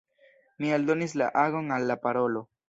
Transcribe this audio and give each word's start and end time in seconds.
Mi 0.63 0.71
aldonis 0.77 1.13
la 1.23 1.27
agon 1.43 1.71
al 1.77 1.87
la 1.93 1.99
parolo. 2.09 2.45